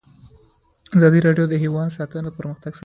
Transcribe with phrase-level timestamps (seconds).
[0.95, 2.79] ازادي راډیو د حیوان ساتنه پرمختګ سنجولی.